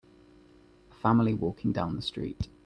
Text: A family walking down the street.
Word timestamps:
A 0.89 0.95
family 0.95 1.35
walking 1.35 1.71
down 1.73 1.95
the 1.95 2.01
street. 2.01 2.49